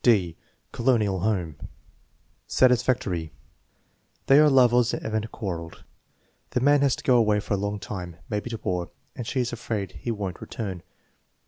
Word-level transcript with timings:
(d) 0.03 0.35
Colonial 0.71 1.19
Home 1.19 1.57
^ 1.61 1.67
Satisfactory. 2.47 3.31
"They 4.25 4.39
are 4.39 4.49
lovers 4.49 4.95
and 4.95 5.03
have 5.13 5.31
quarreled." 5.31 5.83
"The 6.49 6.59
man 6.59 6.81
has 6.81 6.95
to 6.95 7.03
go 7.03 7.17
away 7.17 7.39
for 7.39 7.53
a 7.53 7.57
long 7.57 7.77
time, 7.77 8.15
maybe 8.27 8.49
to 8.49 8.57
war, 8.63 8.89
and 9.15 9.27
she 9.27 9.41
is 9.41 9.53
afraid 9.53 9.91
he 9.91 10.09
won't 10.09 10.41
return." 10.41 10.81